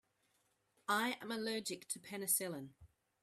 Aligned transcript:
I 0.87 1.17
am 1.21 1.29
allergic 1.29 1.87
to 1.89 1.99
penicillin. 1.99 2.69